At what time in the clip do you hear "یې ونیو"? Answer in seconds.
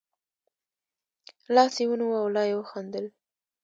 1.79-2.19